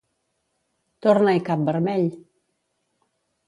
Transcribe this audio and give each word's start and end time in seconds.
Torna-hi, 1.07 1.43
cap 1.51 1.63
vermell! 1.69 2.09